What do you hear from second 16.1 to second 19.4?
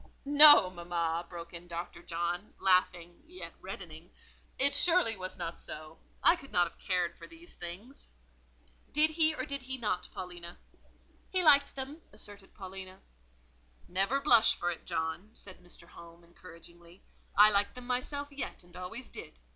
encouragingly. "I like them myself yet, and always did.